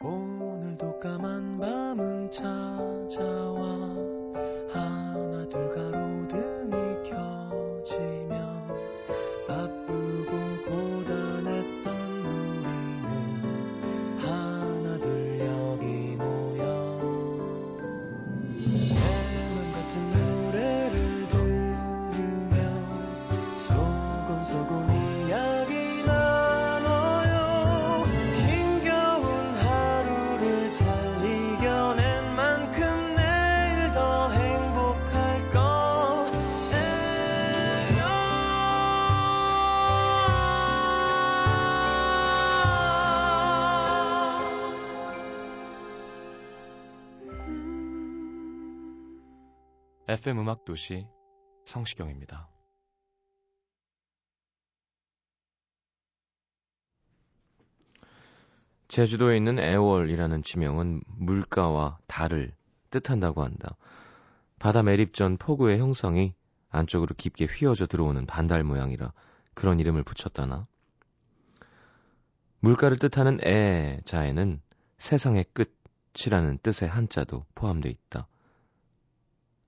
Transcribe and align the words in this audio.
오늘도 0.00 1.00
까만 1.00 1.58
밤은 1.58 2.30
찾아와 2.30 4.17
FM 50.18 50.40
음악 50.40 50.64
도시 50.64 51.06
성시경입니다. 51.64 52.48
제주도에 58.88 59.36
있는 59.36 59.60
애월이라는 59.60 60.42
지명은 60.42 61.02
물가와 61.06 61.98
달을 62.08 62.52
뜻한다고 62.90 63.44
한다. 63.44 63.76
바다 64.58 64.82
매립 64.82 65.14
전 65.14 65.36
폭우의 65.36 65.78
형성이 65.78 66.34
안쪽으로 66.70 67.14
깊게 67.16 67.44
휘어져 67.44 67.86
들어오는 67.86 68.26
반달 68.26 68.64
모양이라 68.64 69.12
그런 69.54 69.78
이름을 69.78 70.02
붙였다나. 70.02 70.64
물가를 72.58 72.96
뜻하는 72.96 73.38
애 73.46 74.00
자에는 74.04 74.60
세상의 74.98 75.44
끝이라는 75.52 76.58
뜻의 76.58 76.88
한자도 76.88 77.46
포함되어 77.54 77.92
있다. 77.92 78.26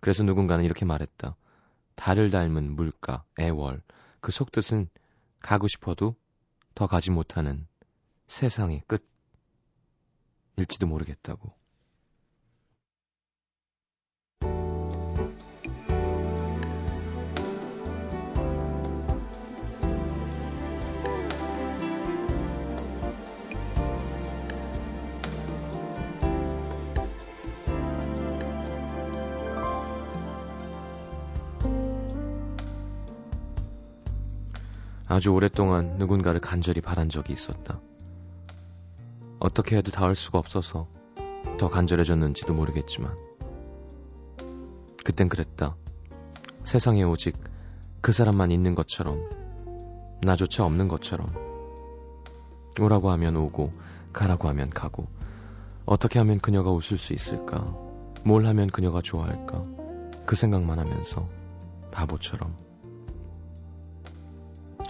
그래서 0.00 0.22
누군가는 0.22 0.64
이렇게 0.64 0.84
말했다. 0.84 1.36
달을 1.94 2.30
닮은 2.30 2.74
물가, 2.74 3.24
애월. 3.38 3.82
그 4.20 4.32
속뜻은 4.32 4.88
가고 5.40 5.68
싶어도 5.68 6.16
더 6.74 6.86
가지 6.86 7.10
못하는 7.10 7.66
세상의 8.26 8.82
끝일지도 10.56 10.86
모르겠다고. 10.86 11.59
아주 35.10 35.32
오랫동안 35.32 35.96
누군가를 35.98 36.40
간절히 36.40 36.80
바란 36.80 37.08
적이 37.08 37.32
있었다. 37.32 37.80
어떻게 39.40 39.76
해도 39.76 39.90
닿을 39.90 40.14
수가 40.14 40.38
없어서 40.38 40.86
더 41.58 41.68
간절해졌는지도 41.68 42.54
모르겠지만. 42.54 43.16
그땐 45.04 45.28
그랬다. 45.28 45.74
세상에 46.62 47.02
오직 47.02 47.36
그 48.00 48.12
사람만 48.12 48.52
있는 48.52 48.76
것처럼, 48.76 49.28
나조차 50.22 50.64
없는 50.64 50.86
것처럼. 50.86 51.26
오라고 52.80 53.10
하면 53.10 53.36
오고, 53.36 53.72
가라고 54.12 54.46
하면 54.46 54.70
가고, 54.70 55.08
어떻게 55.86 56.20
하면 56.20 56.38
그녀가 56.38 56.70
웃을 56.70 56.98
수 56.98 57.14
있을까? 57.14 57.76
뭘 58.22 58.46
하면 58.46 58.68
그녀가 58.68 59.02
좋아할까? 59.02 59.64
그 60.24 60.36
생각만 60.36 60.78
하면서 60.78 61.28
바보처럼. 61.90 62.69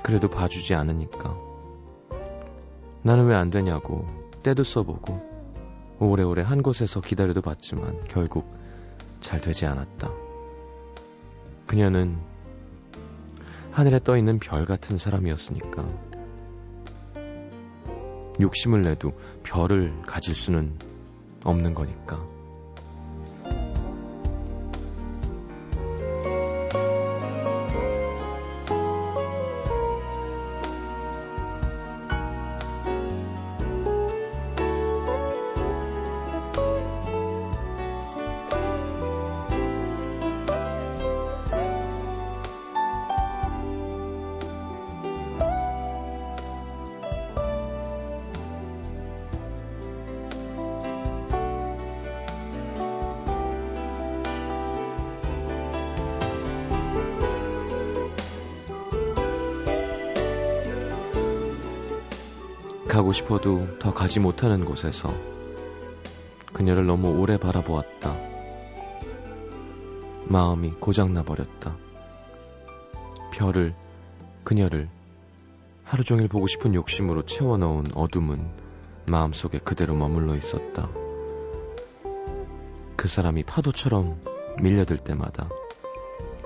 그래도 0.02 0.28
봐주지 0.28 0.74
않으니까. 0.74 1.36
나는 3.02 3.26
왜 3.26 3.34
안 3.34 3.50
되냐고 3.50 4.06
때도 4.42 4.62
써보고 4.62 5.28
오래오래 5.98 6.42
한 6.42 6.62
곳에서 6.62 7.00
기다려도 7.00 7.42
봤지만 7.42 8.00
결국 8.08 8.54
잘 9.20 9.40
되지 9.40 9.66
않았다. 9.66 10.10
그녀는 11.66 12.18
하늘에 13.70 13.98
떠 13.98 14.16
있는 14.16 14.38
별 14.38 14.64
같은 14.64 14.98
사람이었으니까. 14.98 15.86
욕심을 18.40 18.82
내도 18.82 19.12
별을 19.42 20.02
가질 20.02 20.34
수는 20.34 20.78
없는 21.44 21.74
거니까. 21.74 22.26
가고 63.10 63.12
싶어도 63.12 63.66
더 63.80 63.92
가지 63.92 64.20
못하는 64.20 64.64
곳에서 64.64 65.12
그녀를 66.52 66.86
너무 66.86 67.08
오래 67.08 67.38
바라보았다. 67.38 68.14
마음이 70.26 70.74
고장나 70.78 71.24
버렸다. 71.24 71.76
별을, 73.32 73.74
그녀를 74.44 74.88
하루 75.82 76.04
종일 76.04 76.28
보고 76.28 76.46
싶은 76.46 76.72
욕심으로 76.74 77.26
채워넣은 77.26 77.86
어둠은 77.96 78.48
마음속에 79.06 79.58
그대로 79.58 79.96
머물러 79.96 80.36
있었다. 80.36 80.88
그 82.96 83.08
사람이 83.08 83.42
파도처럼 83.42 84.20
밀려들 84.62 84.98
때마다 84.98 85.48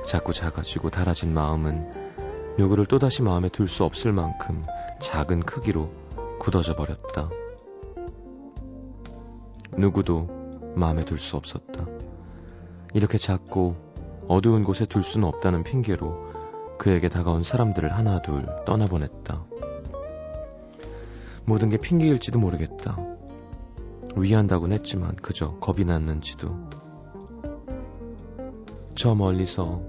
자꾸 0.06 0.32
작아지고 0.32 0.88
달아진 0.88 1.34
마음은 1.34 2.56
누구를 2.56 2.86
또다시 2.86 3.20
마음에 3.20 3.50
둘수 3.50 3.84
없을 3.84 4.12
만큼 4.12 4.64
작은 4.98 5.40
크기로 5.42 6.03
굳어져 6.44 6.76
버렸다. 6.76 7.30
누구도 9.78 10.28
마음에 10.76 11.02
들 11.02 11.18
수 11.18 11.36
없었다. 11.36 11.86
이렇게 12.92 13.16
작고 13.16 13.76
어두운 14.28 14.62
곳에 14.62 14.84
둘 14.84 15.02
수는 15.02 15.26
없다는 15.26 15.64
핑계로 15.64 16.32
그에게 16.78 17.08
다가온 17.08 17.44
사람들을 17.44 17.90
하나둘 17.90 18.46
떠나보냈다. 18.66 19.42
모든 21.46 21.70
게 21.70 21.78
핑계일지도 21.78 22.38
모르겠다. 22.38 22.98
위한다곤 24.14 24.72
했지만 24.72 25.16
그저 25.16 25.54
겁이 25.60 25.86
났는지도. 25.86 26.68
저 28.94 29.14
멀리서 29.14 29.80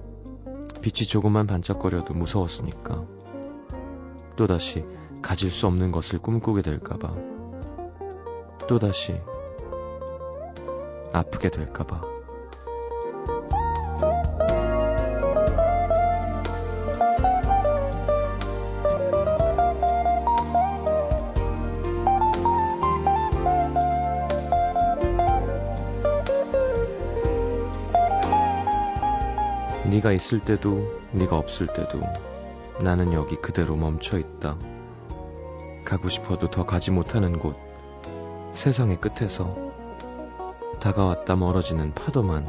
빛이 0.81 1.05
조금만 1.05 1.47
반짝거려도 1.47 2.13
무서웠으니까. 2.13 3.05
또다시 4.37 4.85
가질 5.21 5.51
수 5.51 5.67
없는 5.67 5.91
것을 5.91 6.19
꿈꾸게 6.19 6.61
될까봐. 6.61 7.13
또다시 8.67 9.21
아프게 11.13 11.49
될까봐. 11.49 12.15
네가 29.85 30.11
있을 30.11 30.39
때도 30.39 30.99
네가 31.13 31.37
없을 31.37 31.67
때도 31.67 32.01
나는 32.81 33.13
여기 33.13 33.37
그대로 33.37 33.75
멈춰 33.75 34.19
있다. 34.19 34.57
가고 35.85 36.09
싶어도 36.09 36.49
더 36.49 36.65
가지 36.65 36.91
못하는 36.91 37.37
곳. 37.39 37.55
세상의 38.53 38.99
끝에서 38.99 39.55
다가왔다 40.79 41.35
멀어지는 41.35 41.93
파도만 41.93 42.45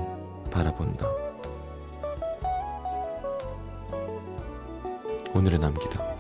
바라본다. 0.51 1.07
오늘의 5.35 5.59
남기다. 5.59 6.16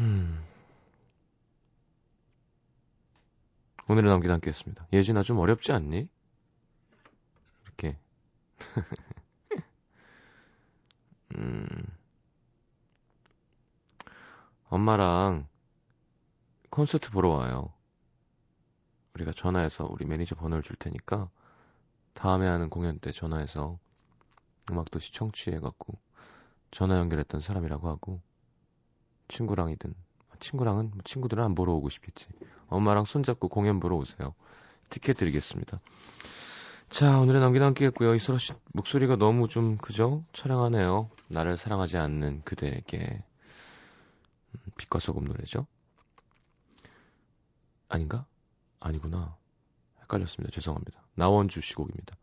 음. 0.00 0.44
오늘의 3.88 4.10
남기도 4.10 4.32
함께 4.32 4.48
했습니다. 4.48 4.86
예진아 4.92 5.22
좀 5.22 5.38
어렵지 5.38 5.72
않니? 5.72 6.08
이렇게. 7.64 7.98
음. 11.36 11.66
엄마랑 14.68 15.46
콘서트 16.70 17.10
보러 17.10 17.28
와요. 17.30 17.72
우리가 19.14 19.32
전화해서 19.32 19.86
우리 19.88 20.04
매니저 20.06 20.34
번호를 20.34 20.62
줄 20.62 20.76
테니까 20.76 21.30
다음에 22.14 22.46
하는 22.48 22.68
공연 22.70 22.98
때 22.98 23.12
전화해서 23.12 23.78
음악도시 24.70 25.12
청취해갖고 25.12 25.98
전화 26.70 26.98
연결했던 26.98 27.40
사람이라고 27.40 27.88
하고 27.88 28.20
친구랑이든 29.28 29.94
친구랑은 30.40 30.90
뭐 30.90 30.98
친구들은 31.04 31.42
안 31.42 31.54
보러 31.54 31.72
오고 31.72 31.88
싶겠지. 31.88 32.28
엄마랑 32.68 33.04
손잡고 33.04 33.48
공연 33.48 33.80
보러 33.80 33.96
오세요. 33.96 34.34
티켓 34.90 35.16
드리겠습니다. 35.16 35.80
자, 36.90 37.18
오늘의 37.18 37.40
했고요. 37.86 38.14
이소라 38.14 38.38
씨 38.38 38.52
목소리가 38.72 39.16
너무 39.16 39.48
좀 39.48 39.78
그죠? 39.78 40.24
촬영하네요. 40.32 41.10
나를 41.28 41.56
사랑하지 41.56 41.96
않는 41.96 42.42
그대에게 42.42 43.24
음, 44.52 44.60
빛과 44.76 44.98
소금 44.98 45.24
노래죠. 45.24 45.66
아닌가? 47.88 48.26
아니구나. 48.80 49.36
헷갈렸습니다. 50.02 50.52
죄송합니다. 50.52 51.02
나원주 51.14 51.60
씨 51.62 51.74
곡입니다. 51.74 52.16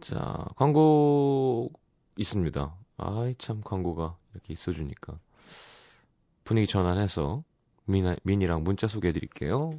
자, 0.00 0.46
광고 0.56 1.70
있습니다. 2.16 2.74
아이, 2.96 3.34
참, 3.38 3.60
광고가 3.60 4.16
이렇게 4.32 4.52
있어주니까. 4.52 5.18
분위기 6.44 6.66
전환해서 6.66 7.44
미나, 7.84 8.16
미니랑 8.22 8.64
문자 8.64 8.88
소개해 8.88 9.12
드릴게요. 9.12 9.72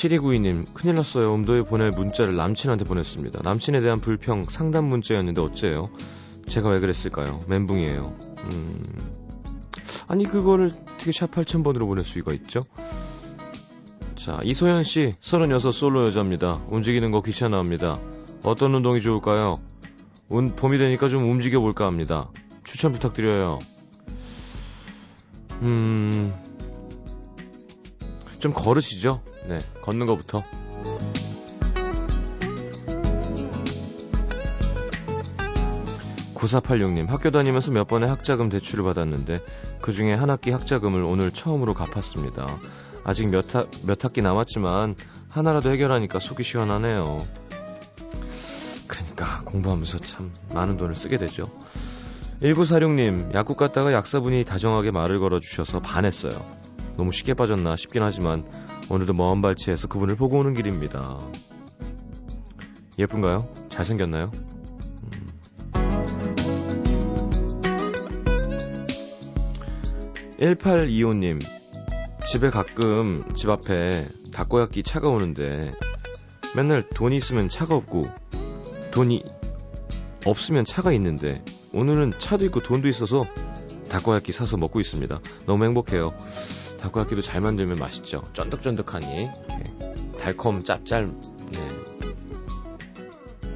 7292님, 0.00 0.72
큰일 0.72 0.94
났어요. 0.94 1.28
음도에 1.28 1.62
보낼 1.62 1.90
문자를 1.90 2.34
남친한테 2.34 2.84
보냈습니다. 2.86 3.40
남친에 3.42 3.80
대한 3.80 4.00
불평 4.00 4.42
상담 4.44 4.86
문자였는데 4.86 5.40
어째요? 5.42 5.90
제가 6.46 6.70
왜 6.70 6.80
그랬을까요? 6.80 7.40
멘붕이에요. 7.48 8.16
음. 8.50 8.82
아니, 10.08 10.24
그거를 10.24 10.72
어떻게 10.94 11.12
샵 11.12 11.30
8000번으로 11.30 11.86
보낼 11.86 12.04
수가 12.04 12.32
있죠? 12.32 12.60
자, 14.14 14.40
이소연 14.42 14.84
씨, 14.84 15.12
36 15.20 15.72
솔로 15.72 16.06
여자입니다. 16.06 16.62
움직이는 16.68 17.10
거 17.10 17.20
귀찮아합니다. 17.20 17.98
어떤 18.42 18.74
운동이 18.74 19.02
좋을까요? 19.02 19.60
운, 20.28 20.54
봄이 20.56 20.78
되니까 20.78 21.08
좀 21.08 21.30
움직여 21.30 21.60
볼까 21.60 21.84
합니다. 21.84 22.30
추천 22.64 22.92
부탁드려요. 22.92 23.58
음, 25.62 26.32
좀 28.40 28.52
걸으시죠? 28.52 29.22
네, 29.46 29.58
걷는 29.82 30.06
것부터. 30.06 30.42
9486님, 36.34 37.06
학교 37.08 37.30
다니면서 37.30 37.70
몇 37.70 37.86
번의 37.86 38.08
학자금 38.08 38.48
대출을 38.48 38.82
받았는데 38.82 39.40
그 39.82 39.92
중에 39.92 40.14
한 40.14 40.30
학기 40.30 40.50
학자금을 40.50 41.02
오늘 41.02 41.32
처음으로 41.32 41.74
갚았습니다. 41.74 42.58
아직 43.04 43.28
몇, 43.28 43.54
학, 43.54 43.70
몇 43.84 44.04
학기 44.04 44.22
남았지만 44.22 44.94
하나라도 45.30 45.70
해결하니까 45.70 46.18
속이 46.18 46.42
시원하네요. 46.42 47.18
그러니까 48.86 49.42
공부하면서 49.44 49.98
참 49.98 50.32
많은 50.54 50.78
돈을 50.78 50.94
쓰게 50.94 51.18
되죠. 51.18 51.50
1946님, 52.42 53.34
약국 53.34 53.58
갔다가 53.58 53.92
약사분이 53.92 54.44
다정하게 54.44 54.92
말을 54.92 55.20
걸어주셔서 55.20 55.80
반했어요. 55.80 56.60
너무 56.96 57.12
쉽게 57.12 57.34
빠졌나 57.34 57.76
싶긴 57.76 58.02
하지만 58.02 58.44
오늘도 58.88 59.12
먼 59.14 59.40
발치에서 59.42 59.88
그분을 59.88 60.16
보고 60.16 60.38
오는 60.38 60.54
길입니다. 60.54 61.20
예쁜가요? 62.98 63.48
잘생겼나요? 63.68 64.30
1825님, 70.40 71.40
집에 72.26 72.48
가끔 72.50 73.24
집 73.34 73.50
앞에 73.50 74.08
닭고야끼 74.32 74.82
차가 74.82 75.08
오는데 75.08 75.74
맨날 76.56 76.82
돈이 76.82 77.16
있으면 77.16 77.48
차가 77.48 77.74
없고 77.74 78.02
돈이 78.90 79.22
없으면 80.24 80.64
차가 80.64 80.92
있는데 80.92 81.44
오늘은 81.72 82.14
차도 82.18 82.44
있고 82.46 82.60
돈도 82.60 82.88
있어서 82.88 83.26
닭고야끼 83.90 84.32
사서 84.32 84.56
먹고 84.56 84.80
있습니다. 84.80 85.20
너무 85.46 85.64
행복해요. 85.64 86.14
닭고야끼도 86.82 87.22
잘 87.22 87.40
만들면 87.40 87.78
맛있죠. 87.78 88.22
쫀득쫀득하니 88.32 89.06
네. 89.06 89.30
달콤 90.18 90.60
짭짤 90.60 91.06
네. 91.06 91.58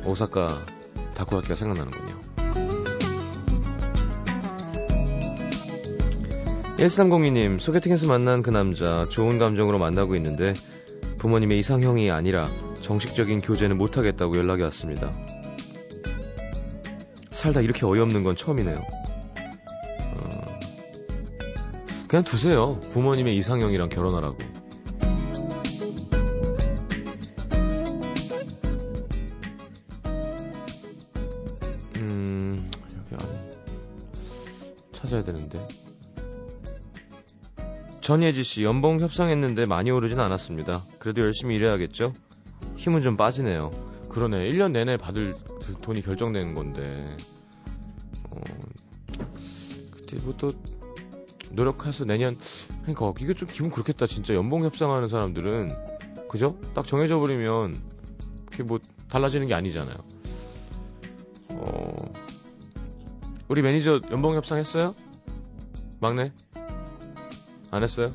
오사카 0.04 0.64
닭고야끼가 1.14 1.54
생각나는군요. 1.54 2.24
1302님, 6.76 7.60
소개팅에서 7.60 8.08
만난 8.08 8.42
그 8.42 8.50
남자, 8.50 9.08
좋은 9.08 9.38
감정으로 9.38 9.78
만나고 9.78 10.16
있는데, 10.16 10.54
부모님의 11.18 11.60
이상형이 11.60 12.10
아니라 12.10 12.50
정식적인 12.74 13.38
교제는 13.38 13.78
못하겠다고 13.78 14.36
연락이 14.36 14.62
왔습니다. 14.62 15.12
살다 17.30 17.60
이렇게 17.60 17.86
어이없는 17.86 18.24
건 18.24 18.34
처음이네요. 18.34 18.82
그냥 22.14 22.22
두세요. 22.22 22.78
부모님의 22.92 23.36
이상형이랑 23.38 23.88
결혼하라고. 23.88 24.38
음, 31.96 32.70
여기 32.96 33.14
안에 33.20 33.50
찾아야 34.92 35.24
되는데. 35.24 35.66
전예지 38.00 38.44
씨, 38.44 38.62
연봉 38.62 39.00
협상했는데 39.00 39.66
많이 39.66 39.90
오르진 39.90 40.20
않았습니다. 40.20 40.84
그래도 41.00 41.20
열심히 41.22 41.56
일해야겠죠? 41.56 42.14
힘은 42.76 43.00
좀 43.00 43.16
빠지네요. 43.16 43.72
그러네. 44.08 44.48
1년 44.52 44.70
내내 44.70 44.98
받을 44.98 45.34
돈이 45.82 46.00
결정되는 46.02 46.54
건데. 46.54 47.16
어, 48.30 48.40
그때 49.90 50.18
뭐또 50.18 50.52
노력해서 51.54 52.04
내년, 52.04 52.36
그러니까 52.82 53.12
이게 53.20 53.34
좀 53.34 53.48
기분 53.50 53.70
그렇겠다. 53.70 54.06
진짜 54.06 54.34
연봉 54.34 54.64
협상하는 54.64 55.06
사람들은. 55.06 55.68
그죠? 56.28 56.58
딱 56.74 56.86
정해져 56.86 57.18
버리면, 57.18 57.80
그게 58.46 58.62
뭐 58.62 58.78
달라지는 59.08 59.46
게 59.46 59.54
아니잖아요. 59.54 59.96
어, 61.50 61.96
우리 63.48 63.62
매니저 63.62 64.00
연봉 64.10 64.34
협상했어요? 64.34 64.94
막내? 66.00 66.32
안 67.70 67.82
했어요? 67.82 68.10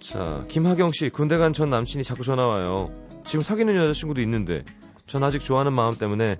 자, 0.00 0.44
김하경 0.48 0.90
씨, 0.92 1.10
군대 1.10 1.36
간 1.36 1.52
전 1.52 1.68
남친이 1.68 2.02
자꾸 2.02 2.24
전화 2.24 2.46
와요. 2.46 2.90
지금 3.26 3.42
사귀는 3.42 3.74
여자친구도 3.74 4.22
있는데, 4.22 4.64
전 5.06 5.22
아직 5.22 5.40
좋아하는 5.40 5.74
마음 5.74 5.96
때문에 5.96 6.36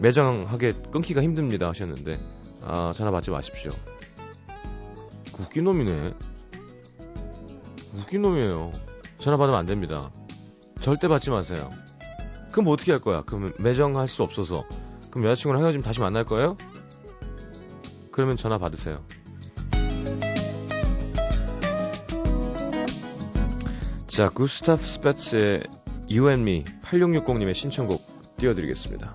매장하게 0.00 0.74
끊기가 0.90 1.22
힘듭니다 1.22 1.68
하셨는데, 1.68 2.18
아, 2.62 2.92
전화 2.94 3.10
받지 3.10 3.30
마십시오. 3.30 3.70
웃긴 5.38 5.64
놈이네. 5.64 6.14
웃긴 7.94 8.22
놈이에요. 8.22 8.72
전화 9.18 9.36
받으면 9.36 9.58
안 9.58 9.66
됩니다. 9.66 10.10
절대 10.80 11.08
받지 11.08 11.30
마세요. 11.30 11.70
그럼 12.50 12.64
뭐 12.64 12.74
어떻게 12.74 12.92
할 12.92 13.00
거야? 13.00 13.22
그러면 13.26 13.52
매정할 13.58 14.08
수 14.08 14.22
없어서. 14.22 14.64
그럼 15.10 15.26
여자친구랑 15.26 15.62
헤어지면 15.62 15.84
다시 15.84 16.00
만날 16.00 16.24
거예요? 16.24 16.56
그러면 18.10 18.36
전화 18.36 18.58
받으세요. 18.58 18.96
자, 24.06 24.26
구스타프 24.26 24.82
스페츠의 24.82 25.62
You 26.10 26.28
and 26.28 26.40
Me 26.40 26.64
8660님의 26.82 27.54
신청곡 27.54 28.36
띄워드리겠습니다. 28.38 29.14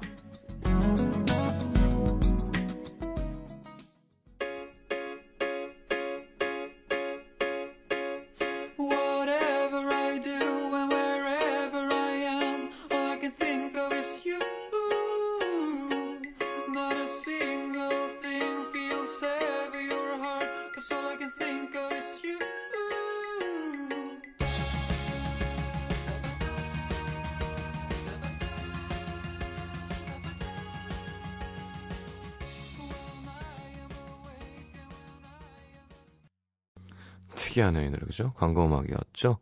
특이하네요, 37.53 37.85
이 37.85 37.89
노래, 37.89 38.05
그죠? 38.05 38.33
광고 38.35 38.65
음악이었죠? 38.65 39.37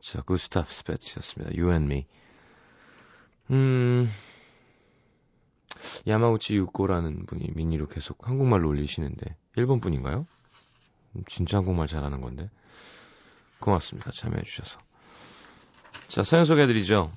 자, 0.00 0.20
구스타프 0.22 0.72
스페츠였습니다. 0.72 1.58
You 1.58 1.70
and 1.70 1.86
Me. 1.86 2.06
음, 3.50 4.10
야마우치 6.06 6.56
유코라는 6.56 7.26
분이 7.26 7.52
미니로 7.54 7.86
계속 7.88 8.28
한국말로 8.28 8.68
올리시는데, 8.68 9.36
일본 9.56 9.80
분인가요? 9.80 10.26
음, 11.16 11.22
진짜 11.26 11.58
한국말 11.58 11.86
잘하는 11.86 12.20
건데. 12.20 12.50
고맙습니다. 13.60 14.10
참여해주셔서. 14.10 14.80
자, 16.08 16.22
사연 16.22 16.44
소개해드리죠. 16.44 17.10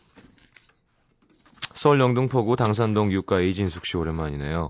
서울 1.74 2.00
영등포구 2.00 2.56
당산동 2.56 3.12
육가 3.12 3.42
이진숙 3.42 3.86
씨 3.86 3.98
오랜만이네요. 3.98 4.70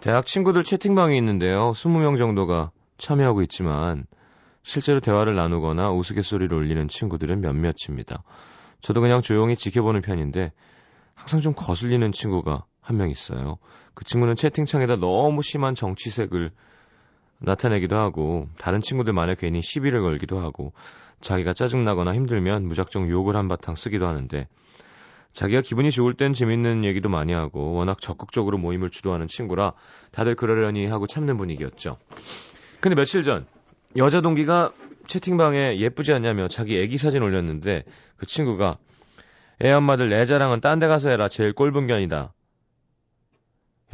대학 0.00 0.26
친구들 0.26 0.64
채팅방이 0.64 1.16
있는데요. 1.16 1.72
20명 1.72 2.16
정도가 2.16 2.70
참여하고 2.98 3.42
있지만, 3.42 4.06
실제로 4.68 5.00
대화를 5.00 5.34
나누거나 5.34 5.90
우스갯소리를 5.92 6.54
올리는 6.54 6.88
친구들은 6.88 7.40
몇몇입니다. 7.40 8.22
저도 8.82 9.00
그냥 9.00 9.22
조용히 9.22 9.56
지켜보는 9.56 10.02
편인데 10.02 10.52
항상 11.14 11.40
좀 11.40 11.54
거슬리는 11.54 12.12
친구가 12.12 12.64
한 12.82 12.98
명 12.98 13.08
있어요. 13.08 13.56
그 13.94 14.04
친구는 14.04 14.36
채팅창에다 14.36 14.96
너무 14.96 15.40
심한 15.40 15.74
정치색을 15.74 16.50
나타내기도 17.38 17.96
하고 17.96 18.48
다른 18.58 18.82
친구들만에 18.82 19.36
괜히 19.38 19.62
시비를 19.62 20.02
걸기도 20.02 20.38
하고 20.38 20.74
자기가 21.22 21.54
짜증나거나 21.54 22.12
힘들면 22.14 22.68
무작정 22.68 23.08
욕을 23.08 23.36
한바탕 23.36 23.74
쓰기도 23.74 24.06
하는데 24.06 24.48
자기가 25.32 25.62
기분이 25.62 25.90
좋을 25.90 26.12
땐 26.12 26.34
재밌는 26.34 26.84
얘기도 26.84 27.08
많이 27.08 27.32
하고 27.32 27.72
워낙 27.72 28.02
적극적으로 28.02 28.58
모임을 28.58 28.90
주도하는 28.90 29.28
친구라 29.28 29.72
다들 30.12 30.34
그러려니 30.34 30.84
하고 30.86 31.06
참는 31.06 31.38
분위기였죠. 31.38 31.96
근데 32.80 32.94
며칠 32.96 33.22
전 33.22 33.46
여자 33.96 34.20
동기가 34.20 34.70
채팅방에 35.06 35.78
예쁘지 35.78 36.12
않냐며 36.12 36.48
자기 36.48 36.78
애기 36.78 36.98
사진 36.98 37.22
올렸는데 37.22 37.84
그 38.16 38.26
친구가 38.26 38.78
애 39.62 39.72
엄마들 39.72 40.10
내 40.10 40.26
자랑은 40.26 40.60
딴 40.60 40.78
데 40.78 40.86
가서 40.86 41.10
해라 41.10 41.28
제일 41.28 41.52
꼴분견이다. 41.52 42.32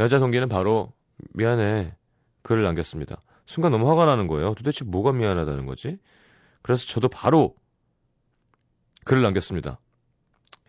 여자 0.00 0.18
동기는 0.18 0.48
바로 0.48 0.92
미안해 1.32 1.94
글을 2.42 2.64
남겼습니다. 2.64 3.22
순간 3.46 3.72
너무 3.72 3.88
화가 3.90 4.04
나는 4.06 4.26
거예요. 4.26 4.54
도대체 4.54 4.84
뭐가 4.84 5.12
미안하다는 5.12 5.66
거지? 5.66 5.98
그래서 6.62 6.86
저도 6.86 7.08
바로 7.08 7.54
글을 9.04 9.22
남겼습니다. 9.22 9.78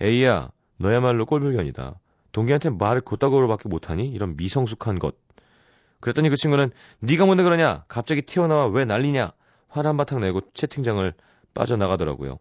에이야 0.01 0.51
너야말로 0.77 1.25
꼴불견이다. 1.25 1.99
동기한테 2.31 2.69
말을 2.69 3.01
곧다고로밖에 3.01 3.69
못하니 3.69 4.07
이런 4.09 4.35
미성숙한 4.35 4.99
것. 4.99 5.15
그랬더니 6.05 6.29
그 6.29 6.35
친구는 6.35 6.69
네가 6.99 7.25
뭔데 7.25 7.41
그러냐? 7.41 7.83
갑자기 7.87 8.21
튀어나와 8.21 8.67
왜 8.67 8.85
난리냐? 8.85 9.31
화를 9.69 9.89
한바탕 9.89 10.19
내고 10.19 10.41
채팅장을 10.53 11.11
빠져나가더라고요. 11.55 12.37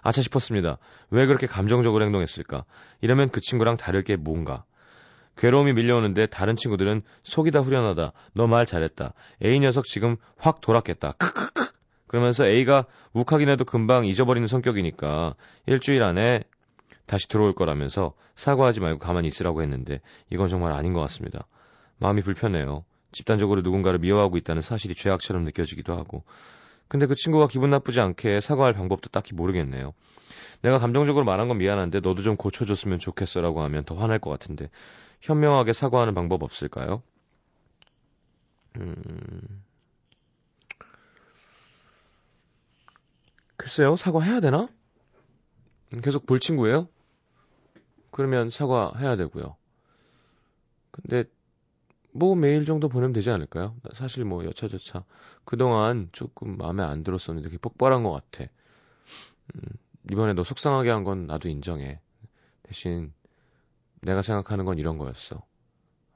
아차 0.00 0.22
싶었습니다. 0.22 0.78
왜 1.10 1.26
그렇게 1.26 1.46
감정적으로 1.46 2.02
행동했을까? 2.06 2.64
이러면 3.02 3.28
그 3.28 3.42
친구랑 3.42 3.76
다를 3.76 4.04
게 4.04 4.16
뭔가. 4.16 4.64
괴로움이 5.36 5.74
밀려오는데 5.74 6.24
다른 6.28 6.56
친구들은 6.56 7.02
속이 7.24 7.50
다 7.50 7.60
후련하다. 7.60 8.12
너 8.32 8.46
말 8.46 8.64
잘했다. 8.64 9.12
A 9.44 9.60
녀석 9.60 9.84
지금 9.84 10.16
확 10.38 10.62
돌았겠다. 10.62 11.12
크크크. 11.12 11.72
그러면서 12.06 12.46
A가 12.46 12.86
욱하긴 13.12 13.50
해도 13.50 13.66
금방 13.66 14.06
잊어버리는 14.06 14.48
성격이니까 14.48 15.34
일주일 15.66 16.02
안에 16.02 16.44
다시 17.04 17.28
들어올 17.28 17.54
거라면서 17.54 18.14
사과하지 18.34 18.80
말고 18.80 18.98
가만히 18.98 19.28
있으라고 19.28 19.60
했는데 19.60 20.00
이건 20.30 20.48
정말 20.48 20.72
아닌 20.72 20.94
것 20.94 21.02
같습니다. 21.02 21.46
마음이 21.98 22.22
불편해요. 22.22 22.84
집단적으로 23.12 23.62
누군가를 23.62 23.98
미워하고 23.98 24.36
있다는 24.36 24.62
사실이 24.62 24.94
죄악처럼 24.94 25.44
느껴지기도 25.44 25.96
하고. 25.96 26.24
근데 26.88 27.06
그 27.06 27.14
친구가 27.14 27.48
기분 27.48 27.70
나쁘지 27.70 28.00
않게 28.00 28.40
사과할 28.40 28.72
방법도 28.72 29.10
딱히 29.10 29.34
모르겠네요. 29.34 29.92
내가 30.62 30.78
감정적으로 30.78 31.24
말한 31.24 31.48
건 31.48 31.58
미안한데 31.58 32.00
너도 32.00 32.22
좀 32.22 32.36
고쳐줬으면 32.36 32.98
좋겠어 32.98 33.40
라고 33.40 33.62
하면 33.62 33.84
더 33.84 33.94
화날 33.94 34.18
것 34.18 34.30
같은데 34.30 34.70
현명하게 35.20 35.72
사과하는 35.72 36.14
방법 36.14 36.42
없을까요? 36.42 37.02
음... 38.76 39.62
글쎄요, 43.56 43.96
사과해야 43.96 44.40
되나? 44.40 44.68
계속 46.02 46.26
볼 46.26 46.38
친구예요? 46.38 46.88
그러면 48.10 48.50
사과해야 48.50 49.16
되고요. 49.16 49.56
근데 50.90 51.24
뭐 52.18 52.34
메일 52.34 52.64
정도 52.64 52.88
보내면 52.88 53.12
되지 53.12 53.30
않을까요? 53.30 53.76
사실 53.94 54.24
뭐 54.24 54.44
여차저차 54.44 55.04
그동안 55.44 56.08
조금 56.12 56.56
마음에 56.56 56.82
안 56.82 57.02
들었었는데 57.04 57.48
되게 57.48 57.58
폭발한 57.58 58.02
것 58.02 58.10
같아. 58.12 58.50
음, 59.54 59.60
이번에 60.10 60.32
너 60.34 60.44
속상하게 60.44 60.90
한 60.90 61.04
건 61.04 61.26
나도 61.26 61.48
인정해. 61.48 62.00
대신 62.62 63.12
내가 64.02 64.22
생각하는 64.22 64.64
건 64.64 64.78
이런 64.78 64.98
거였어. 64.98 65.44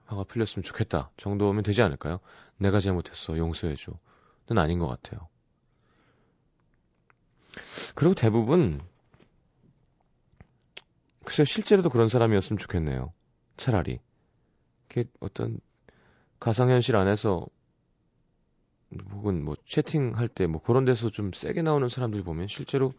화가 0.07 0.25
풀렸으면 0.25 0.63
좋겠다 0.65 1.11
정도면 1.17 1.63
되지 1.65 1.83
않을까요? 1.83 2.21
내가 2.59 2.81
잘못했어 2.81 3.39
용서해줘. 3.39 3.93
는 4.49 4.59
아닌 4.59 4.79
것 4.79 4.89
같아요. 4.89 5.29
그리고 7.95 8.15
대부분 8.15 8.81
글쎄요 11.25 11.45
실제로도 11.45 11.89
그런 11.91 12.09
사람이었으면 12.09 12.59
좋겠네요. 12.59 13.13
차라리. 13.57 14.01
이게 14.91 15.05
어떤 15.21 15.59
가상현실 16.43 16.97
안에서 16.97 17.47
혹은 19.13 19.45
뭐 19.45 19.57
채팅할 19.67 20.29
때 20.29 20.47
뭐 20.47 20.61
그런 20.63 20.85
데서 20.85 21.11
좀 21.11 21.33
세게 21.33 21.63
나오는 21.63 21.89
사람들 21.89 22.23
보면 22.23 22.47
실제로 22.49 22.93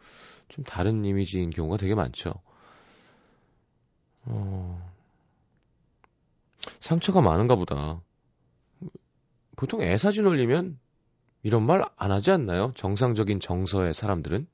좀 0.50 0.64
다른 0.66 1.04
이미지인 1.06 1.50
경우가 1.52 1.78
되게 1.78 1.96
많죠. 1.96 2.34
어, 4.26 4.94
상처가 6.80 7.22
많은가 7.22 7.56
보다. 7.56 8.02
보통 9.56 9.82
애 9.82 9.98
사진 9.98 10.28
올리면 10.28 10.80
이런 11.44 11.66
말 11.66 11.90
안 11.98 12.12
하지 12.12 12.32
않나요? 12.32 12.72
정상적인 12.76 13.40
정서의 13.42 13.94
사람들은? 13.94 14.48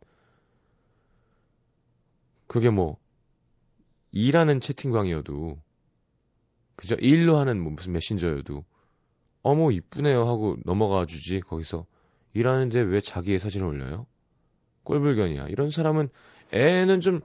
그게 2.48 2.70
뭐, 2.70 2.98
일하는 4.12 4.60
채팅방이어도, 4.62 5.58
그죠? 6.76 6.96
일로 6.96 7.38
하는 7.38 7.62
뭐 7.62 7.72
무슨 7.74 7.92
메신저여도, 7.94 8.64
어머, 9.50 9.72
이쁘네요 9.72 10.28
하고 10.28 10.58
넘어가 10.66 11.06
주지, 11.06 11.40
거기서. 11.42 11.86
일하는데 12.34 12.80
왜 12.82 13.02
자기의 13.02 13.40
사진을 13.40 13.66
올려요? 13.66 14.06
꼴불견이야. 14.84 15.48
이런 15.48 15.72
사람은, 15.72 16.10
애는 16.52 17.02
좀, 17.02 17.22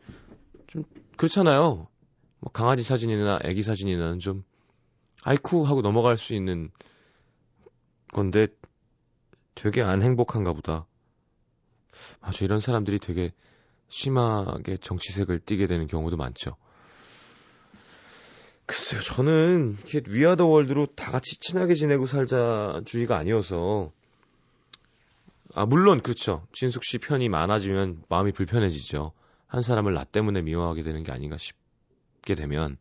좀, 0.66 0.84
그렇잖아요. 1.16 1.88
뭐 2.40 2.52
강아지 2.52 2.82
사진이나 2.82 3.38
애기 3.44 3.62
사진이나 3.62 4.18
좀 4.18 4.44
아이쿠 5.22 5.64
하고 5.64 5.80
넘어갈 5.80 6.18
수 6.18 6.34
있는 6.34 6.70
건데 8.12 8.48
되게 9.54 9.82
안 9.82 10.02
행복한가 10.02 10.52
보다. 10.52 10.86
아주 12.20 12.44
이런 12.44 12.60
사람들이 12.60 12.98
되게 12.98 13.32
심하게 13.88 14.76
정치색을 14.76 15.40
띠게 15.40 15.66
되는 15.66 15.86
경우도 15.86 16.16
많죠. 16.16 16.56
글쎄요, 18.66 19.00
저는 19.00 19.76
이렇게 19.84 20.10
위아더 20.10 20.46
월드로 20.46 20.86
다 20.86 21.10
같이 21.10 21.38
친하게 21.38 21.74
지내고 21.74 22.06
살자 22.06 22.80
주의가 22.86 23.18
아니어서 23.18 23.92
아 25.54 25.66
물론 25.66 26.00
그렇죠. 26.00 26.46
진숙 26.52 26.84
씨 26.84 26.98
편이 26.98 27.28
많아지면 27.28 28.04
마음이 28.08 28.32
불편해지죠. 28.32 29.12
한 29.46 29.62
사람을 29.62 29.92
나 29.94 30.04
때문에 30.04 30.42
미워하게 30.42 30.82
되는 30.82 31.02
게 31.02 31.12
아닌가 31.12 31.36
싶게 31.36 32.34
되면 32.34 32.76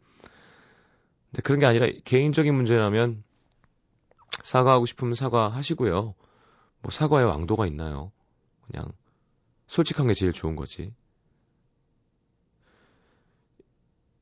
근데 1.31 1.41
그런 1.43 1.59
게 1.59 1.65
아니라 1.65 1.87
개인적인 2.05 2.55
문제라면 2.55 3.23
사과하고 4.43 4.85
싶으면 4.85 5.15
사과하시고요. 5.15 6.15
뭐 6.81 6.91
사과의 6.91 7.27
왕도가 7.27 7.67
있나요? 7.67 8.11
그냥 8.67 8.91
솔직한 9.67 10.07
게 10.07 10.13
제일 10.13 10.31
좋은 10.31 10.55
거지. 10.55 10.93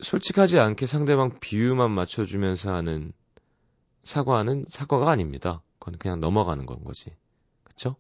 솔직하지 0.02 0.60
않게 0.60 0.86
상대방 0.86 1.40
비유만 1.40 1.92
맞춰주면서 1.92 2.74
하는 2.74 3.14
사과는 4.04 4.66
사과가 4.70 5.12
아닙니다. 5.12 5.62
그건 5.80 5.98
그냥 5.98 6.20
넘어가는 6.20 6.66
건 6.66 6.84
거지. 6.84 7.16
그쵸? 7.64 7.96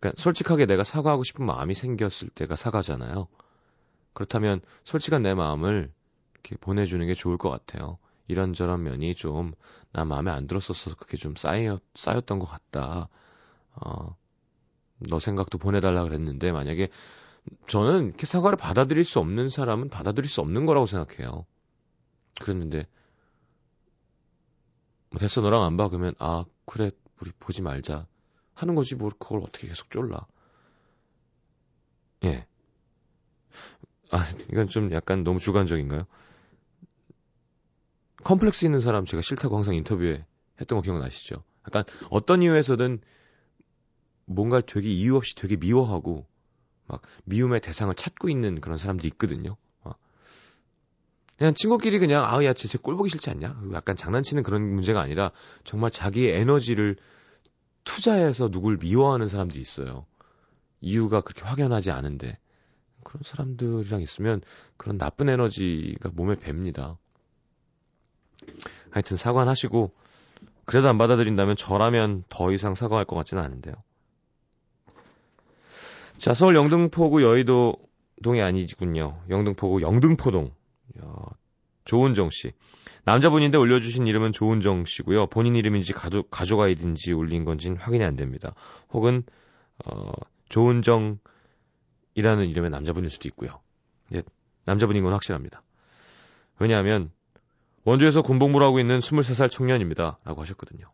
그러니까 0.00 0.20
솔직하게 0.22 0.66
내가 0.66 0.84
사과하고 0.84 1.22
싶은 1.24 1.44
마음이 1.46 1.74
생겼을 1.74 2.28
때가 2.30 2.56
사과잖아요. 2.56 3.28
그렇다면 4.12 4.60
솔직한 4.84 5.22
내 5.22 5.34
마음을 5.34 5.92
이렇게 6.34 6.56
보내주는 6.56 7.04
게 7.06 7.14
좋을 7.14 7.38
것 7.38 7.50
같아요. 7.50 7.98
이런저런 8.28 8.82
면이 8.82 9.14
좀 9.14 9.52
나 9.92 10.04
마음에 10.04 10.30
안 10.30 10.46
들었었어. 10.46 10.94
그게 10.96 11.16
좀 11.16 11.34
쌓였, 11.36 11.80
쌓였던 11.94 12.38
것 12.38 12.46
같다. 12.46 13.08
어, 13.74 14.16
너 14.98 15.18
생각도 15.18 15.58
보내달라 15.58 16.02
그랬는데 16.02 16.52
만약에 16.52 16.88
저는 17.66 18.06
이렇게 18.08 18.26
사과를 18.26 18.56
받아들일 18.56 19.04
수 19.04 19.18
없는 19.18 19.48
사람은 19.50 19.88
받아들일 19.90 20.28
수 20.28 20.40
없는 20.40 20.66
거라고 20.66 20.86
생각해요. 20.86 21.46
그랬는데 22.40 22.86
뭐 25.10 25.18
됐어 25.18 25.40
너랑 25.42 25.64
안 25.64 25.76
봐 25.76 25.88
그러면 25.88 26.14
아 26.18 26.44
그래 26.66 26.90
우리 27.20 27.30
보지 27.38 27.62
말자 27.62 28.06
하는 28.54 28.74
거지 28.74 28.94
뭘 28.94 29.10
그걸 29.18 29.40
어떻게 29.42 29.68
계속 29.68 29.90
쫄라. 29.90 30.26
예. 32.24 32.46
아 34.10 34.24
이건 34.50 34.68
좀 34.68 34.92
약간 34.92 35.22
너무 35.24 35.38
주관적인가요? 35.38 36.06
컴플렉스 38.24 38.64
있는 38.64 38.80
사람 38.80 39.04
제가 39.04 39.22
싫다고 39.22 39.56
항상 39.56 39.74
인터뷰에 39.74 40.24
했던 40.60 40.78
거 40.78 40.82
기억나시죠? 40.82 41.42
약간 41.66 41.84
어떤 42.10 42.42
이유에서든 42.42 43.00
뭔가를 44.26 44.62
되게 44.66 44.88
이유 44.90 45.16
없이 45.16 45.34
되게 45.34 45.56
미워하고 45.56 46.26
막 46.88 47.02
미움의 47.24 47.60
대상을 47.60 47.94
찾고 47.94 48.28
있는 48.28 48.60
그런 48.60 48.78
사람도 48.78 49.06
있거든요. 49.08 49.56
어. 49.82 49.92
그냥 51.36 51.54
친구끼리 51.54 51.98
그냥 51.98 52.24
아우 52.24 52.44
야쟤꼴 52.44 52.96
보기 52.96 53.10
싫지 53.10 53.30
않냐? 53.30 53.60
약간 53.72 53.94
장난치는 53.94 54.42
그런 54.42 54.62
문제가 54.62 55.00
아니라 55.00 55.30
정말 55.64 55.90
자기의 55.90 56.40
에너지를 56.40 56.96
투자해서 57.84 58.50
누굴 58.50 58.78
미워하는 58.78 59.28
사람들이 59.28 59.60
있어요. 59.60 60.06
이유가 60.80 61.20
그렇게 61.20 61.42
확연하지 61.44 61.90
않은데 61.90 62.38
그런 63.04 63.22
사람들이랑 63.24 64.00
있으면 64.02 64.40
그런 64.76 64.98
나쁜 64.98 65.28
에너지가 65.28 66.10
몸에 66.12 66.36
붑니다. 66.36 66.98
하여튼 68.90 69.16
사과하시고 69.16 69.92
그래도 70.64 70.88
안 70.88 70.98
받아들인다면 70.98 71.56
저라면 71.56 72.24
더 72.28 72.52
이상 72.52 72.74
사과할 72.74 73.04
것 73.04 73.16
같지는 73.16 73.42
않은데요. 73.42 73.74
자, 76.18 76.34
서울 76.34 76.56
영등포구 76.56 77.22
여의도 77.22 77.76
동이 78.24 78.42
아니군요. 78.42 79.20
영등포구 79.30 79.82
영등포동. 79.82 80.50
야, 81.00 81.14
조은정 81.84 82.30
씨. 82.30 82.52
남자분인데 83.04 83.56
올려주신 83.56 84.08
이름은 84.08 84.32
조은정 84.32 84.84
씨고요. 84.84 85.28
본인 85.28 85.54
이름인지 85.54 85.92
가족, 85.92 86.28
가족 86.30 86.60
아이든지 86.60 87.12
올린 87.12 87.44
건지는 87.44 87.76
확인이 87.76 88.04
안 88.04 88.16
됩니다. 88.16 88.54
혹은 88.90 89.22
어, 89.86 90.10
조은정이라는 90.48 91.20
이름의 92.16 92.70
남자분일 92.70 93.10
수도 93.10 93.28
있고요. 93.28 93.60
예, 94.12 94.24
남자분인 94.64 95.04
건 95.04 95.12
확실합니다. 95.12 95.62
왜냐하면 96.58 97.12
원주에서 97.84 98.22
군복무를 98.22 98.66
하고 98.66 98.80
있는 98.80 98.98
23살 98.98 99.52
청년입니다. 99.52 100.18
라고 100.24 100.40
하셨거든요. 100.42 100.90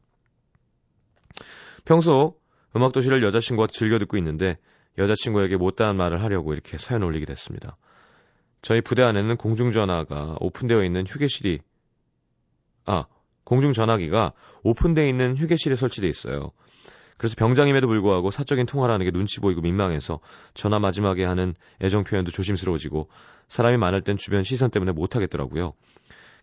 평소 1.87 2.39
음악도시를 2.77 3.23
여자친구와 3.23 3.69
즐겨 3.69 3.99
듣고 3.99 4.19
있는데 4.19 4.59
여자친구에게 4.99 5.57
못다한 5.57 5.97
말을 5.97 6.23
하려고 6.23 6.53
이렇게 6.53 6.79
사연 6.79 7.03
올리게 7.03 7.27
됐습니다. 7.27 7.77
저희 8.63 8.81
부대 8.81 9.03
안에는 9.03 9.37
공중전화가 9.37 10.37
오픈되어 10.41 10.85
있는 10.85 11.05
휴게실이 11.07 11.59
아 12.87 13.05
공중전화기가 13.45 14.33
오픈되어 14.63 15.07
있는 15.07 15.37
휴게실에 15.37 15.77
설치되어 15.77 16.09
있어요. 16.09 16.53
그래서 17.17 17.37
병장임에도 17.37 17.87
불구하고 17.87 18.31
사적인 18.31 18.67
통화를 18.67 18.93
하는 18.93 19.05
게 19.05 19.13
눈치 19.13 19.41
보이고 19.41 19.61
민망해서 19.61 20.21
전화 20.55 20.79
마지막에 20.79 21.25
하는 21.25 21.55
애정 21.81 22.05
표현도 22.05 22.31
조심스러워지고 22.31 23.09
사람이 23.49 23.77
많을 23.77 24.03
땐 24.03 24.17
주변 24.17 24.43
시선 24.43 24.71
때문에 24.71 24.93
못 24.93 25.15
하겠더라고요. 25.15 25.75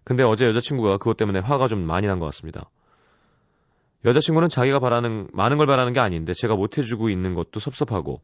근데 0.04 0.24
어제 0.24 0.46
여자친구가 0.46 0.98
그것 0.98 1.18
때문에 1.18 1.40
화가 1.40 1.68
좀 1.68 1.86
많이 1.86 2.08
난 2.08 2.20
것 2.20 2.26
같습니다. 2.26 2.70
여자친구는 4.06 4.50
자기가 4.50 4.80
바라는 4.80 5.30
많은 5.34 5.58
걸 5.58 5.68
바라는 5.68 5.94
게 5.94 6.00
아닌데 6.00 6.34
제가 6.34 6.56
못 6.56 6.78
해주고 6.78 7.10
있는 7.10 7.34
것도 7.34 7.60
섭섭하고 7.60 8.22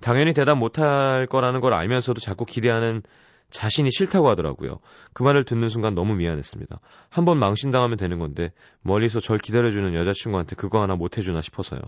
당연히 0.00 0.32
대답 0.32 0.56
못할 0.58 1.26
거라는 1.26 1.60
걸 1.60 1.74
알면서도 1.74 2.20
자꾸 2.20 2.44
기대하는 2.44 3.02
자신이 3.50 3.90
싫다고 3.90 4.28
하더라고요. 4.28 4.78
그 5.14 5.22
말을 5.22 5.44
듣는 5.44 5.68
순간 5.68 5.94
너무 5.94 6.14
미안했습니다. 6.14 6.80
한 7.08 7.24
번 7.24 7.38
망신당하면 7.38 7.96
되는 7.96 8.18
건데 8.18 8.52
멀리서 8.82 9.20
절 9.20 9.38
기다려주는 9.38 9.94
여자친구한테 9.94 10.54
그거 10.54 10.82
하나 10.82 10.96
못해주나 10.96 11.40
싶어서요. 11.40 11.80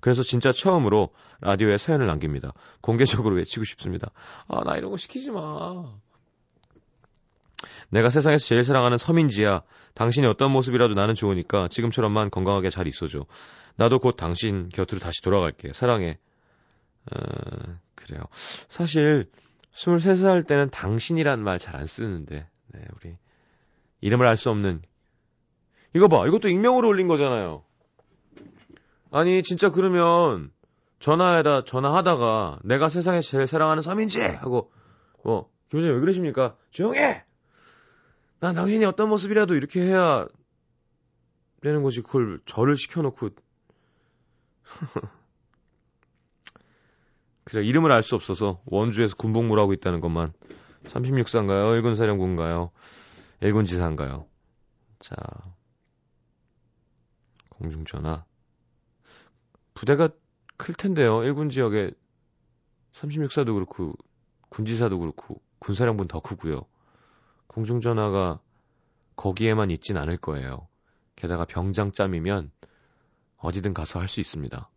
그래서 0.00 0.22
진짜 0.24 0.50
처음으로 0.50 1.10
라디오에 1.40 1.78
사연을 1.78 2.06
남깁니다. 2.08 2.52
공개적으로 2.80 3.36
외치고 3.36 3.64
싶습니다. 3.64 4.10
아, 4.48 4.64
나 4.64 4.76
이런 4.76 4.90
거 4.90 4.96
시키지 4.96 5.30
마. 5.30 5.84
내가 7.90 8.10
세상에서 8.10 8.44
제일 8.44 8.64
사랑하는 8.64 8.98
서민지야. 8.98 9.62
당신이 9.94 10.26
어떤 10.26 10.50
모습이라도 10.50 10.94
나는 10.94 11.14
좋으니까 11.14 11.68
지금처럼만 11.68 12.30
건강하게 12.30 12.70
잘 12.70 12.88
있어줘. 12.88 13.24
나도 13.76 14.00
곧 14.00 14.16
당신 14.16 14.68
곁으로 14.70 14.98
다시 14.98 15.22
돌아갈게. 15.22 15.72
사랑해. 15.72 16.18
어, 17.12 17.78
그래요. 17.94 18.22
사실 18.68 19.30
23살 19.72 20.46
때는 20.46 20.70
당신이란 20.70 21.42
말 21.42 21.58
잘 21.58 21.76
안 21.76 21.86
쓰는데, 21.86 22.48
네, 22.68 22.80
우리 22.96 23.16
이름을 24.00 24.26
알 24.26 24.36
수 24.36 24.50
없는 24.50 24.82
이거 25.94 26.08
봐, 26.08 26.26
이것도 26.26 26.48
익명으로 26.48 26.88
올린 26.88 27.06
거잖아요. 27.08 27.64
아니 29.10 29.42
진짜 29.42 29.70
그러면 29.70 30.50
전화에다 30.98 31.64
전화하다가 31.64 32.60
내가 32.64 32.88
세상에 32.88 33.20
제일 33.20 33.46
사랑하는 33.46 33.82
서민지 33.82 34.20
하고 34.20 34.72
뭐 35.22 35.50
김원장님 35.70 35.96
왜 35.96 36.00
그러십니까? 36.00 36.56
조용해. 36.70 37.24
난 38.40 38.54
당신이 38.54 38.84
어떤 38.84 39.08
모습이라도 39.08 39.54
이렇게 39.54 39.82
해야 39.82 40.26
되는 41.62 41.82
거지. 41.82 42.02
그걸 42.02 42.40
저를 42.44 42.76
시켜놓고 42.76 43.30
그래 47.44 47.64
이름을 47.64 47.92
알 47.92 48.02
수 48.02 48.14
없어서 48.14 48.60
원주에서 48.66 49.16
군복무를 49.16 49.62
하고 49.62 49.72
있다는 49.72 50.00
것만 50.00 50.32
36사인가요? 50.86 51.80
1군 51.80 51.94
사령부인가요? 51.94 52.70
1군 53.40 53.66
지사인가요? 53.66 54.26
자 54.98 55.14
공중전화 57.50 58.24
부대가 59.74 60.08
클 60.56 60.74
텐데요. 60.74 61.18
1군 61.18 61.50
지역에 61.50 61.90
36사도 62.92 63.54
그렇고 63.54 63.94
군지사도 64.48 64.98
그렇고 64.98 65.42
군사령부는 65.58 66.08
더 66.08 66.20
크고요. 66.20 66.64
공중전화가 67.48 68.40
거기에만 69.16 69.70
있진 69.70 69.96
않을 69.96 70.16
거예요. 70.18 70.68
게다가 71.16 71.44
병장짬이면 71.44 72.50
어디든 73.38 73.74
가서 73.74 74.00
할 74.00 74.08
수 74.08 74.20
있습니다. 74.20 74.70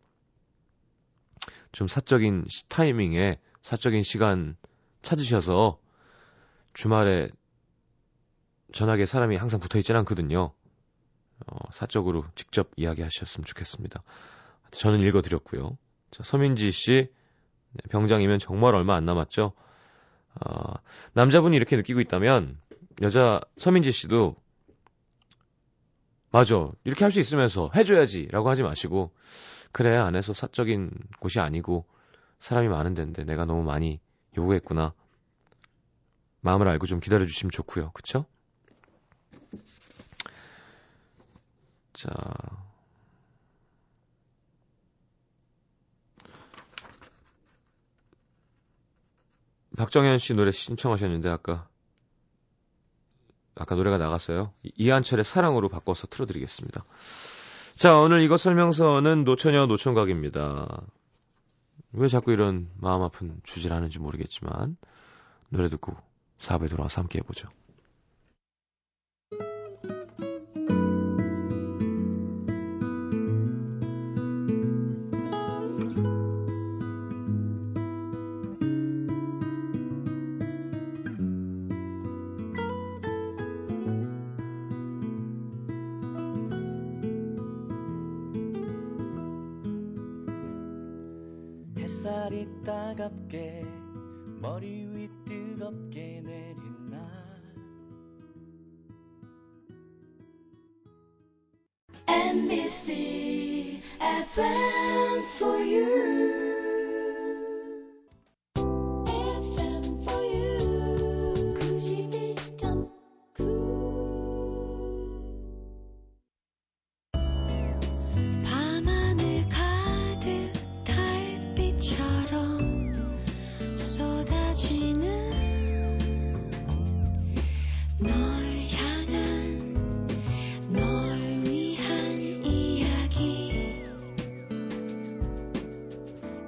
좀 1.71 1.87
사적인 1.87 2.45
타이밍에 2.69 3.39
사적인 3.61 4.03
시간 4.03 4.55
찾으셔서 5.01 5.79
주말에 6.73 7.29
전화기에 8.73 9.05
사람이 9.05 9.35
항상 9.35 9.59
붙어 9.59 9.77
있지는 9.79 9.99
않거든요. 10.01 10.53
어, 11.45 11.57
사적으로 11.71 12.25
직접 12.35 12.71
이야기하셨으면 12.75 13.45
좋겠습니다. 13.45 14.03
저는 14.71 14.99
읽어드렸고요. 15.01 15.77
자, 16.11 16.23
서민지 16.23 16.71
씨 16.71 17.09
네, 17.71 17.81
병장이면 17.89 18.39
정말 18.39 18.75
얼마 18.75 18.95
안 18.95 19.05
남았죠. 19.05 19.53
어, 20.45 20.73
남자분이 21.13 21.55
이렇게 21.55 21.75
느끼고 21.75 21.99
있다면 22.01 22.57
여자 23.01 23.41
서민지 23.57 23.91
씨도 23.91 24.35
맞아 26.31 26.69
이렇게 26.83 27.05
할 27.05 27.11
수 27.11 27.19
있으면서 27.19 27.69
해줘야지라고 27.75 28.49
하지 28.49 28.63
마시고 28.63 29.11
그래 29.71 29.95
안에서 29.95 30.33
사적인 30.33 30.91
곳이 31.19 31.39
아니고 31.39 31.85
사람이 32.39 32.67
많은 32.67 32.93
데인데 32.93 33.23
내가 33.23 33.45
너무 33.45 33.63
많이 33.63 33.99
요구했구나 34.37 34.93
마음을 36.41 36.67
알고 36.67 36.85
좀 36.85 36.99
기다려 36.99 37.25
주시면 37.25 37.51
좋고요 37.51 37.91
그쵸? 37.91 38.25
자 41.93 42.09
박정현 49.77 50.17
씨 50.19 50.33
노래 50.33 50.51
신청하셨는데 50.51 51.29
아까 51.29 51.67
아까 53.59 53.75
노래가 53.75 53.97
나갔어요. 53.97 54.53
이한철의 54.75 55.23
사랑으로 55.23 55.69
바꿔서 55.69 56.07
틀어드리겠습니다. 56.07 56.83
자 57.77 57.95
오늘 57.95 58.21
이거 58.21 58.37
설명서는 58.37 59.23
노처녀 59.23 59.67
노총각입니다. 59.67 60.81
왜 61.91 62.07
자꾸 62.07 62.31
이런 62.31 62.71
마음 62.75 63.03
아픈 63.03 63.39
주제를 63.43 63.77
하는지 63.77 63.99
모르겠지만 63.99 64.77
노래 65.49 65.69
듣고 65.69 65.95
4부에 66.39 66.71
돌아와서 66.71 67.01
함께 67.01 67.19
해보죠. 67.19 67.47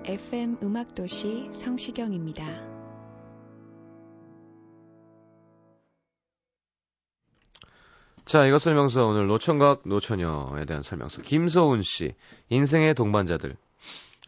FM 0.06 0.58
음악도시 0.64 1.50
성시경입니다. 1.54 2.44
자, 8.26 8.46
이것 8.46 8.60
설명서 8.60 9.06
오늘 9.06 9.28
노총각 9.28 9.84
노처녀에 9.86 10.66
대한 10.66 10.82
설명서. 10.82 11.22
김소은 11.22 11.84
씨, 11.84 12.16
인생의 12.50 12.96
동반자들. 12.96 13.56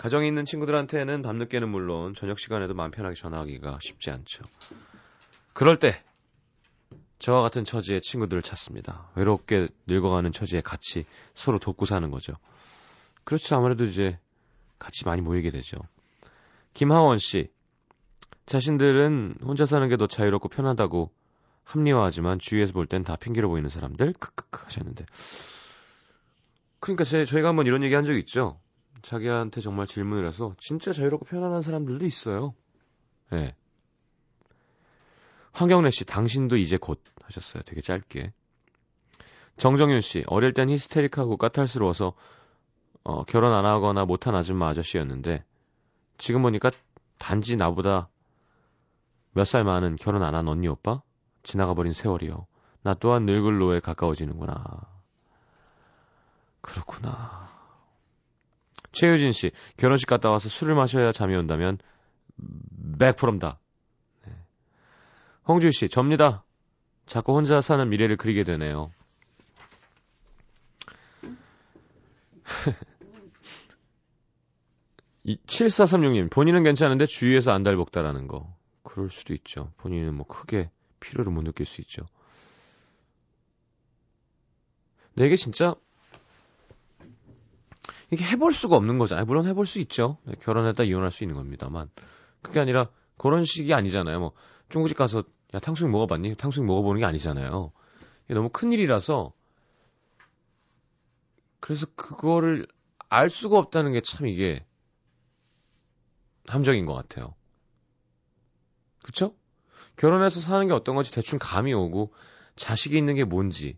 가정이 0.01 0.27
있는 0.27 0.45
친구들한테는 0.45 1.21
밤늦게는 1.21 1.69
물론 1.69 2.15
저녁 2.15 2.39
시간에도 2.39 2.73
마음 2.73 2.89
편하게 2.89 3.13
전화하기가 3.13 3.77
쉽지 3.83 4.09
않죠. 4.09 4.43
그럴 5.53 5.77
때 5.77 6.03
저와 7.19 7.43
같은 7.43 7.63
처지의 7.63 8.01
친구들을 8.01 8.41
찾습니다. 8.41 9.11
외롭게 9.13 9.67
늙어가는 9.85 10.31
처지에 10.31 10.61
같이 10.61 11.05
서로 11.35 11.59
돕고 11.59 11.85
사는 11.85 12.09
거죠. 12.09 12.33
그렇죠. 13.25 13.55
아무래도 13.55 13.83
이제 13.83 14.17
같이 14.79 15.05
많이 15.05 15.21
모이게 15.21 15.51
되죠. 15.51 15.77
김하원 16.73 17.19
씨, 17.19 17.51
자신들은 18.47 19.35
혼자 19.43 19.67
사는 19.67 19.87
게 19.87 19.97
더 19.97 20.07
자유롭고 20.07 20.49
편하다고 20.49 21.11
합리화하지만 21.63 22.39
주위에서 22.39 22.73
볼 22.73 22.87
땐 22.87 23.03
다 23.03 23.17
핑계로 23.17 23.49
보이는 23.49 23.69
사람들 23.69 24.13
크크크 24.13 24.63
하셨는데 24.63 25.05
그러니까 26.79 27.03
제, 27.03 27.23
저희가 27.23 27.49
한번 27.49 27.67
이런 27.67 27.83
얘기 27.83 27.93
한 27.93 28.03
적 28.03 28.15
있죠 28.17 28.59
자기한테 29.01 29.61
정말 29.61 29.87
질문을 29.87 30.27
해서 30.27 30.53
진짜 30.57 30.93
자유롭고 30.93 31.25
편안한 31.25 31.61
사람들도 31.61 32.05
있어요 32.05 32.53
예 33.33 33.35
네. 33.35 33.55
황경래 35.53 35.89
씨 35.89 36.05
당신도 36.05 36.57
이제 36.57 36.77
곧 36.77 37.01
하셨어요 37.23 37.63
되게 37.63 37.81
짧게 37.81 38.33
정정윤 39.57 40.01
씨 40.01 40.23
어릴 40.27 40.53
땐 40.53 40.69
히스테릭하고 40.69 41.37
까탈스러워서 41.37 42.13
어, 43.03 43.23
결혼 43.25 43.53
안 43.53 43.65
하거나 43.65 44.05
못한 44.05 44.35
아줌마 44.35 44.69
아저씨였는데 44.69 45.43
지금 46.17 46.41
보니까 46.43 46.71
단지 47.17 47.55
나보다 47.55 48.09
몇 49.33 49.45
살 49.45 49.63
많은 49.63 49.95
결혼 49.95 50.23
안 50.23 50.35
한 50.35 50.47
언니 50.47 50.67
오빠 50.67 51.01
지나가 51.43 51.73
버린 51.73 51.93
세월이요. 51.93 52.45
나 52.83 52.93
또한 52.95 53.25
늙을 53.25 53.57
노에 53.59 53.79
가까워지는구나. 53.79 54.81
그렇구나. 56.61 57.49
최유진 58.91 59.31
씨, 59.31 59.51
결혼식 59.77 60.07
갔다 60.07 60.29
와서 60.29 60.49
술을 60.49 60.75
마셔야 60.75 61.11
잠이 61.11 61.35
온다면 61.35 61.77
100%입니다. 62.97 63.59
네. 64.25 64.33
홍주희 65.47 65.71
씨, 65.71 65.89
접니다. 65.89 66.43
자꾸 67.05 67.33
혼자 67.33 67.61
사는 67.61 67.89
미래를 67.89 68.17
그리게 68.17 68.43
되네요. 68.43 68.91
이 75.23 75.37
7436님, 75.45 76.31
본인은 76.31 76.63
괜찮은데 76.63 77.05
주위에서 77.05 77.51
안달복다라는 77.51 78.27
거. 78.27 78.53
그럴 78.83 79.09
수도 79.09 79.33
있죠. 79.33 79.71
본인은 79.77 80.15
뭐 80.15 80.25
크게 80.25 80.69
필요를 80.99 81.31
못 81.31 81.43
느낄 81.43 81.65
수 81.65 81.79
있죠. 81.81 82.03
근데 85.13 85.27
이게 85.27 85.35
진짜 85.35 85.75
이게 88.11 88.25
해볼 88.25 88.53
수가 88.53 88.75
없는 88.75 88.97
거잖아요. 88.97 89.25
물론 89.25 89.45
해볼 89.47 89.65
수 89.65 89.79
있죠. 89.79 90.17
네, 90.23 90.33
결혼했다 90.41 90.83
이혼할 90.83 91.11
수 91.11 91.23
있는 91.23 91.35
겁니다만 91.35 91.89
그게 92.41 92.59
아니라 92.59 92.89
그런 93.17 93.45
식이 93.45 93.73
아니잖아요. 93.73 94.19
뭐 94.19 94.31
중국집 94.69 94.97
가서 94.97 95.23
야 95.53 95.59
탕수육 95.59 95.89
먹어봤니? 95.91 96.35
탕수육 96.35 96.65
먹어보는 96.65 96.99
게 96.99 97.05
아니잖아요. 97.05 97.71
이게 98.25 98.33
너무 98.33 98.49
큰 98.49 98.73
일이라서 98.73 99.33
그래서 101.59 101.85
그거를 101.95 102.67
알 103.09 103.29
수가 103.29 103.57
없다는 103.57 103.93
게 103.93 104.01
참 104.01 104.27
이게 104.27 104.65
함정인 106.47 106.85
것 106.85 106.93
같아요. 106.93 107.35
그쵸? 109.03 109.35
결혼해서 109.97 110.39
사는 110.39 110.67
게 110.67 110.73
어떤 110.73 110.95
건지 110.95 111.11
대충 111.11 111.39
감이 111.39 111.73
오고 111.73 112.13
자식이 112.55 112.97
있는 112.97 113.15
게 113.15 113.23
뭔지 113.23 113.77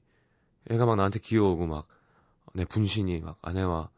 애가 0.69 0.86
막 0.86 0.96
나한테 0.96 1.19
귀여우고 1.19 1.67
막 1.67 1.88
내 2.54 2.65
분신이 2.65 3.19
막 3.19 3.38
아내와 3.41 3.89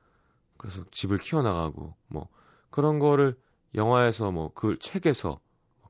그래서 0.65 0.84
집을 0.89 1.19
키워나가고 1.19 1.93
뭐 2.08 2.28
그런 2.71 2.97
거를 2.97 3.38
영화에서 3.75 4.32
뭐그 4.32 4.80
책에서 4.80 5.39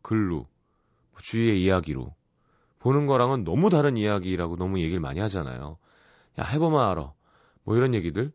글로 0.01 0.39
뭐 1.11 1.21
주위의 1.21 1.63
이야기로 1.63 2.13
보는 2.79 3.05
거랑은 3.05 3.45
너무 3.45 3.69
다른 3.69 3.95
이야기라고 3.95 4.57
너무 4.57 4.79
얘기를 4.81 4.99
많이 4.99 5.21
하잖아요. 5.21 5.77
야 6.39 6.43
해보면 6.43 6.81
알아. 6.89 7.13
뭐 7.63 7.77
이런 7.77 7.93
얘기들. 7.93 8.33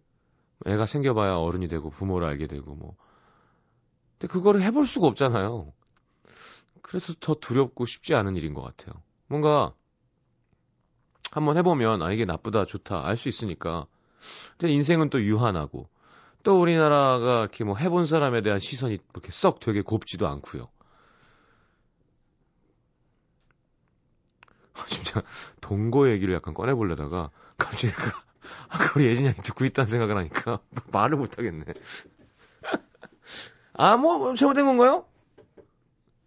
애가 0.65 0.87
생겨봐야 0.87 1.37
어른이 1.37 1.69
되고 1.69 1.91
부모를 1.91 2.27
알게 2.27 2.47
되고 2.47 2.75
뭐. 2.75 2.97
근데 4.19 4.33
그거를 4.33 4.63
해볼 4.63 4.87
수가 4.87 5.09
없잖아요. 5.09 5.75
그래서 6.81 7.13
더 7.21 7.35
두렵고 7.35 7.85
쉽지 7.85 8.15
않은 8.15 8.37
일인 8.37 8.55
것 8.55 8.63
같아요. 8.63 9.03
뭔가 9.27 9.75
한번 11.33 11.59
해보면 11.59 12.01
아 12.01 12.11
이게 12.13 12.25
나쁘다 12.25 12.65
좋다 12.65 13.07
알 13.07 13.19
수 13.19 13.29
있으니까. 13.29 13.87
근데 14.57 14.73
인생은 14.73 15.11
또 15.11 15.23
유한하고 15.23 15.89
또 16.43 16.61
우리나라가 16.61 17.41
이렇게 17.41 17.65
뭐 17.65 17.77
해본 17.77 18.07
사람에 18.07 18.43
대한 18.43 18.59
시선이 18.59 18.99
그렇게 19.09 19.31
썩 19.31 19.61
되게 19.61 19.83
곱지도 19.83 20.27
않고요. 20.27 20.69
진짜 24.89 25.23
동거 25.61 26.09
얘기를 26.11 26.35
약간 26.35 26.55
꺼내보려다가 26.55 27.31
갑자기 27.59 27.93
아까 28.69 28.93
우리 28.97 29.07
예진이 29.07 29.29
형이 29.29 29.43
듣고 29.43 29.65
있다는 29.65 29.91
생각을 29.91 30.17
하니까 30.17 30.61
말을 30.93 31.19
못하겠네. 31.19 31.65
아, 33.75 33.97
뭐, 33.97 34.35
잘못된 34.35 34.67
건가요? 34.67 35.07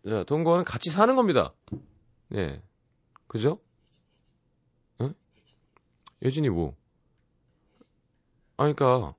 자, 0.08 0.23
동거는 0.23 0.65
같이 0.65 0.89
사는 0.89 1.15
겁니다. 1.15 1.54
예. 2.34 2.62
그죠? 3.28 3.60
응? 5.02 5.13
예진이 6.21 6.49
뭐? 6.49 6.76
아, 8.58 8.63
그니까. 8.63 9.15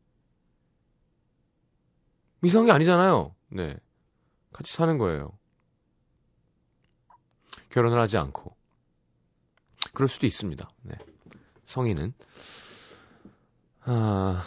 이상한 2.45 2.67
게 2.67 2.73
아니잖아요. 2.73 3.35
네. 3.49 3.77
같이 4.53 4.73
사는 4.73 4.99
거예요. 4.99 5.33
결혼을 7.71 7.99
하지 7.99 8.19
않고. 8.19 8.57
그럴 9.93 10.09
수도 10.09 10.27
있습니다. 10.27 10.71
네. 10.83 10.95
성인은. 11.65 12.15
아. 13.83 14.45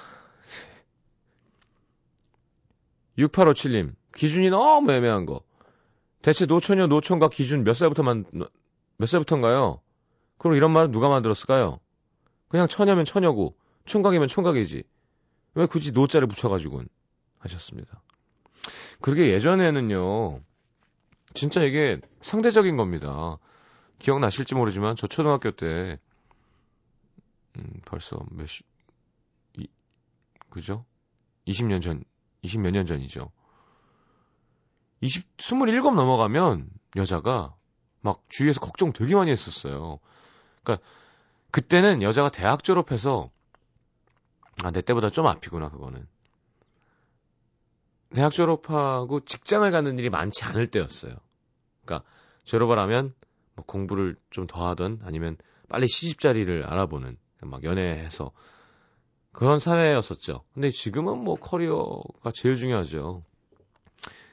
6857님, 3.18 3.96
기준이 4.16 4.50
너무 4.50 4.92
애매한 4.92 5.26
거. 5.26 5.42
대체 6.22 6.46
노처녀, 6.46 6.88
노총각 6.88 7.32
기준 7.32 7.64
몇 7.64 7.74
살부터 7.74 8.04
만, 8.04 8.26
몇 8.98 9.06
살부터인가요? 9.06 9.82
그럼 10.38 10.56
이런 10.56 10.72
말은 10.72 10.92
누가 10.92 11.10
만들었을까요? 11.10 11.80
그냥 12.48 12.68
처녀면 12.68 13.06
처녀고, 13.06 13.56
총각이면 13.86 14.28
총각이지. 14.28 14.84
왜 15.56 15.66
굳이 15.66 15.92
노자를 15.92 16.28
붙여가지고는 16.28 16.88
하셨습니다. 17.48 18.02
그러게 19.02 19.32
예전에는요, 19.32 20.42
진짜 21.34 21.64
이게 21.64 22.00
상대적인 22.22 22.78
겁니다. 22.78 23.38
기억나실지 24.00 24.56
모르지만 24.56 24.96
저 24.96 25.08
초등학교 25.08 25.52
때, 25.52 26.00
음, 27.58 27.82
벌써 27.86 28.24
몇 28.32 28.48
시, 28.48 28.64
이, 29.58 29.68
그죠? 30.50 30.86
20년 31.48 31.82
전, 31.82 32.04
20 32.42 32.62
몇 32.62 32.72
년 32.72 32.86
전이죠. 32.86 33.32
20, 35.02 35.26
27 35.38 35.82
넘어가면 35.82 36.70
여자가 36.96 37.56
막 38.02 38.24
주위에서 38.30 38.60
걱정 38.60 38.94
되게 38.94 39.16
많이 39.16 39.32
했었어요. 39.32 40.00
그러니까 40.64 40.86
그때는 41.52 42.02
여자가 42.02 42.30
대학 42.30 42.64
졸업해서 42.64 43.30
아, 44.64 44.72
내 44.72 44.82
때보다 44.82 45.12
좀 45.12 45.28
앞이구나, 45.28 45.70
그거는. 45.70 46.08
대학 48.14 48.32
졸업하고 48.32 49.20
직장을 49.22 49.70
가는 49.72 50.00
일이 50.00 50.10
많지 50.10 50.44
않을 50.46 50.68
때였어요. 50.68 51.14
그러니까 51.86 52.08
졸업을 52.46 52.80
하면 52.80 53.14
뭐 53.56 53.66
공부를 53.66 54.16
좀 54.30 54.48
더 54.48 54.68
하던 54.70 55.02
아니면 55.04 55.38
빨리 55.70 55.88
시집 55.88 56.20
자리를 56.20 56.64
알아보는 56.66 57.18
막 57.42 57.64
연애해서 57.64 58.32
그런 59.32 59.60
사회였었죠. 59.60 60.44
근데 60.54 60.70
지금은 60.72 61.24
뭐 61.24 61.36
커리어가 61.36 62.32
제일 62.34 62.56
중요하죠. 62.56 63.24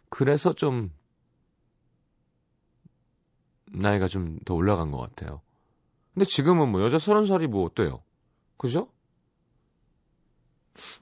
그래서 0.08 0.52
좀 0.54 0.90
나이가 3.66 4.06
좀 4.08 4.38
더 4.44 4.54
올라간 4.54 4.90
것 4.92 4.98
같아요. 4.98 5.40
근데 6.14 6.24
지금은 6.26 6.70
뭐 6.70 6.82
여자 6.82 6.98
서른 6.98 7.26
살이 7.26 7.46
뭐 7.48 7.64
어때요? 7.64 8.02
그죠? 8.56 8.88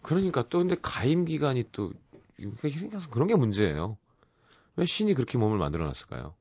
그러니까 0.02 0.42
또 0.48 0.58
근데 0.58 0.76
가임 0.80 1.24
기간이 1.24 1.64
또 1.72 1.92
그러니까 2.36 2.98
그런 3.10 3.28
게 3.28 3.36
문제예요. 3.36 3.98
왜 4.76 4.86
신이 4.86 5.14
그렇게 5.14 5.38
몸을 5.38 5.58
만들어 5.58 5.84
놨을까요? 5.86 6.34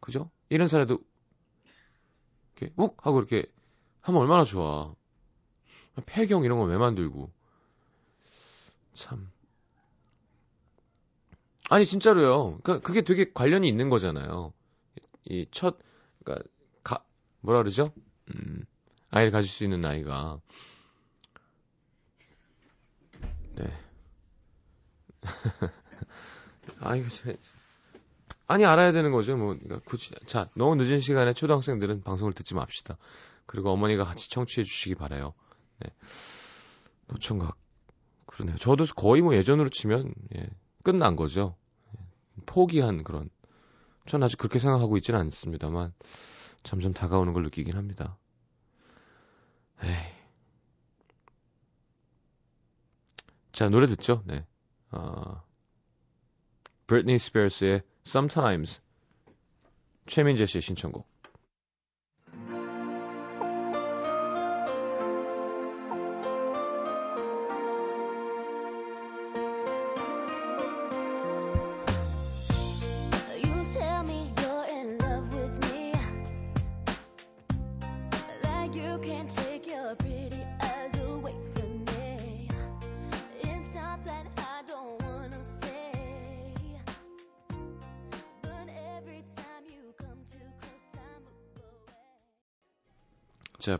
그죠? 0.00 0.30
이런 0.48 0.68
살에도 0.68 0.98
이렇게 2.56 2.72
욱 2.76 3.06
하고 3.06 3.18
이렇게 3.18 3.46
하면 4.02 4.20
얼마나 4.20 4.44
좋아. 4.44 4.94
폐경 6.06 6.44
이런 6.44 6.58
거 6.58 6.64
왜 6.64 6.76
만들고. 6.78 7.30
참. 8.94 9.30
아니 11.70 11.84
진짜로요. 11.86 12.58
그러니까 12.62 12.86
그게 12.86 13.02
되게 13.02 13.30
관련이 13.32 13.68
있는 13.68 13.88
거잖아요. 13.90 14.52
이 15.30 15.46
첫 15.50 15.78
그러니까 16.24 16.48
가 16.82 17.04
뭐라 17.40 17.60
그러죠? 17.62 17.92
음. 18.34 18.64
아이를 19.10 19.30
가질 19.30 19.50
수 19.50 19.64
있는 19.64 19.80
나이가 19.80 20.40
네. 23.56 23.64
아이고 26.80 27.08
제 27.08 27.36
아니 28.46 28.64
알아야 28.64 28.92
되는 28.92 29.12
거죠. 29.12 29.36
뭐 29.36 29.54
그러니까 29.54 29.80
굳이 29.84 30.10
자 30.26 30.48
너무 30.56 30.76
늦은 30.76 31.00
시간에 31.00 31.34
초등학생들은 31.34 32.02
방송을 32.02 32.32
듣지 32.32 32.54
맙시다. 32.54 32.96
그리고 33.46 33.70
어머니가 33.70 34.04
같이 34.04 34.30
청취해 34.30 34.64
주시기 34.64 34.94
바래요. 34.94 35.34
네. 35.80 35.90
노총각 37.08 37.56
그러네요. 38.26 38.56
저도 38.56 38.84
거의 38.94 39.22
뭐 39.22 39.34
예전으로 39.34 39.68
치면 39.68 40.14
예, 40.36 40.48
끝난 40.82 41.16
거죠. 41.16 41.56
포기한 42.46 43.04
그런. 43.04 43.28
전 44.06 44.22
아직 44.22 44.38
그렇게 44.38 44.58
생각하고 44.58 44.96
있지는 44.96 45.20
않습니다만 45.20 45.92
점점 46.62 46.94
다가오는 46.94 47.34
걸 47.34 47.42
느끼긴 47.42 47.76
합니다. 47.76 48.16
에이. 49.82 49.94
자 53.52 53.68
노래 53.68 53.86
듣죠. 53.86 54.22
네. 54.24 54.46
어, 54.90 55.42
브리트니 56.86 57.18
스피어스의 57.18 57.82
Sometimes 58.06 58.80
최민재 60.06 60.46
씨의 60.46 60.62
신청곡. 60.62 61.17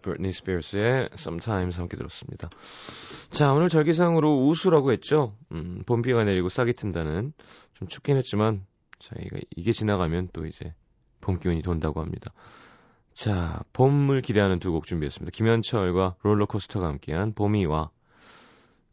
브리트니 0.08 0.32
스피어스의 0.32 1.10
Sometimes 1.12 1.78
함께 1.80 1.96
들었습니다. 1.96 2.48
자, 3.30 3.52
오늘 3.52 3.68
절기상으로 3.68 4.46
우수라고 4.46 4.92
했죠. 4.92 5.36
음, 5.52 5.82
봄비가 5.86 6.24
내리고 6.24 6.48
싹이 6.48 6.72
튼다는 6.72 7.32
좀 7.74 7.88
춥긴 7.88 8.16
했지만 8.16 8.64
저희가 8.98 9.38
이게 9.56 9.72
지나가면 9.72 10.30
또 10.32 10.46
이제 10.46 10.74
봄 11.20 11.38
기운이 11.38 11.62
돈다고 11.62 12.00
합니다. 12.00 12.32
자, 13.12 13.62
봄을 13.72 14.22
기대하는 14.22 14.58
두 14.60 14.72
곡 14.72 14.86
준비했습니다. 14.86 15.34
김현철과 15.36 16.16
롤러코스터가 16.22 16.86
함께한 16.86 17.34
봄이 17.34 17.66
와 17.66 17.90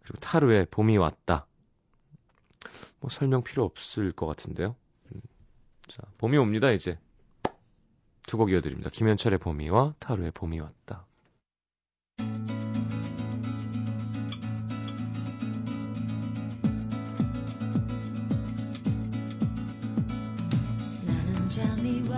그리고 0.04 0.20
타루의 0.20 0.68
봄이 0.72 0.98
왔다. 0.98 1.48
뭐 3.00 3.10
설명 3.10 3.44
필요 3.44 3.64
없을 3.64 4.12
것 4.12 4.26
같은데요. 4.26 4.76
음, 5.14 5.22
자, 5.88 6.02
봄이 6.18 6.38
옵니다 6.38 6.72
이제. 6.72 6.98
두 8.28 8.38
곡 8.38 8.52
이어드립니다. 8.52 8.90
김현철의 8.90 9.40
봄이와 9.40 9.94
타루의 10.00 10.32
봄이 10.32 10.60
왔다. 10.60 11.06
나는 21.06 21.50
잠이 21.50 22.02
와 22.10 22.18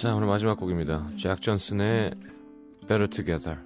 자, 0.00 0.14
오늘 0.14 0.28
마지막 0.28 0.56
곡입니다. 0.58 1.08
잭 1.18 1.42
존슨의 1.42 2.14
Better 2.88 3.10
Together. 3.10 3.58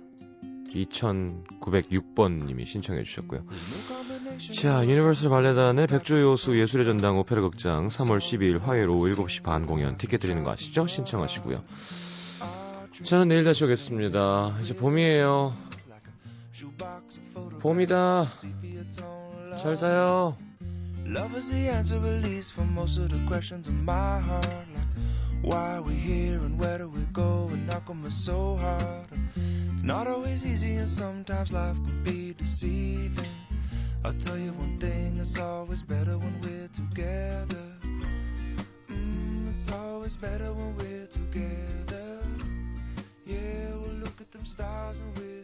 2906번님이 0.69 2.67
신청해 2.67 3.05
주셨고요. 3.05 3.45
자, 4.61 4.85
유니버설 4.85 5.31
발레단의 5.31 5.87
백조의 5.87 6.35
호수 6.35 6.59
예술의 6.59 6.87
전당 6.87 7.19
오페라 7.19 7.41
극장 7.41 7.87
3월 7.87 8.19
12일 8.19 8.61
화요일 8.63 8.89
오후 8.89 9.15
7시 9.15 9.45
반 9.45 9.65
공연 9.65 9.97
티켓 9.97 10.19
드리는 10.19 10.43
거 10.43 10.51
아시죠? 10.51 10.89
신청하시고요. 10.89 11.63
저는 13.05 13.29
내일 13.29 13.45
다시 13.45 13.63
오겠습니다. 13.63 14.59
이제 14.61 14.75
봄이에요. 14.75 15.55
봄이다. 17.61 18.27
잘 19.57 19.77
자요. 19.77 20.37
Love 21.07 21.37
is 21.37 21.49
the 21.53 21.69
answer, 21.69 22.05
at 22.05 22.27
least, 22.27 22.55
for 22.55 22.69
most 22.69 23.01
of 23.01 23.09
the 23.09 23.25
questions 23.29 23.71
in 23.71 23.83
my 23.83 24.21
heart. 24.21 24.74
Why 25.45 25.79
we 25.79 25.93
here 25.93 26.39
and 26.39 26.59
where 26.59 26.79
do 26.79 26.89
we 26.89 27.03
go? 27.13 27.51
And 27.53 27.71
how 27.71 27.81
come 27.81 28.07
it's 28.07 28.17
so 28.17 28.57
hard? 28.57 29.07
It's 29.75 29.83
not 29.83 30.07
always 30.07 30.47
easy, 30.47 30.77
and 30.77 30.89
sometimes 30.89 31.53
life 31.53 31.77
can 31.77 32.03
be 32.03 32.33
deceiving. 32.33 33.37
I'll 34.03 34.15
tell 34.15 34.39
you 34.39 34.53
one 34.53 34.79
thing, 34.79 35.19
it's 35.21 35.39
always 35.39 35.83
better 35.83 36.17
when 36.17 36.41
we're 36.41 36.69
together. 36.69 37.67
Mm, 38.91 39.55
it's 39.55 39.71
always 39.71 40.17
better 40.17 40.51
when 40.55 40.77
we're 40.77 41.07
together. 41.07 42.23
Yeah, 43.27 43.69
we'll 43.75 44.01
look 44.01 44.19
at 44.23 44.33
them 44.33 44.47
stars 44.47 45.01
and 45.01 45.19
we 45.19 45.44